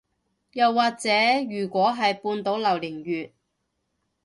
[0.53, 1.09] 又或者
[1.47, 3.33] 如果係半島榴槤月